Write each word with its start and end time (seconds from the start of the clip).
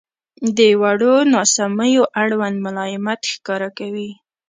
•د 0.57 0.59
وړو 0.81 1.15
ناسمیو 1.33 2.03
اړوند 2.21 2.57
ملایمت 2.65 3.21
ښکاره 3.33 3.69
کوئ. 3.77 4.09